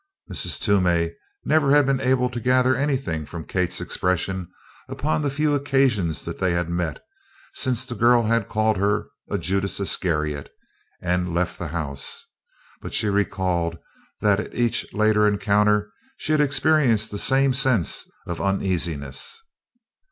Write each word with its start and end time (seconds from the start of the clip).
Mrs. 0.31 0.59
Toomey 0.59 1.13
never 1.45 1.69
had 1.69 1.85
been 1.85 1.99
able 2.01 2.27
to 2.31 2.39
gather 2.39 2.75
anything 2.75 3.23
from 3.23 3.45
Kate's 3.45 3.79
expression 3.79 4.47
upon 4.89 5.21
the 5.21 5.29
few 5.29 5.53
occasions 5.53 6.25
that 6.25 6.39
they 6.39 6.53
had 6.53 6.71
met 6.71 7.03
since 7.53 7.85
the 7.85 7.93
girl 7.93 8.23
had 8.23 8.49
called 8.49 8.77
her 8.77 9.09
a 9.29 9.37
"Judas 9.37 9.79
Iscariot" 9.79 10.51
and 11.03 11.35
left 11.35 11.59
the 11.59 11.67
house, 11.67 12.25
but 12.81 12.95
she 12.95 13.09
recalled 13.09 13.77
that 14.21 14.39
at 14.39 14.55
each 14.55 14.91
later 14.91 15.27
encounter 15.27 15.91
she 16.17 16.31
had 16.31 16.41
experienced 16.41 17.11
the 17.11 17.19
same 17.19 17.53
sense 17.53 18.09
of 18.25 18.41
uneasiness. 18.41 19.39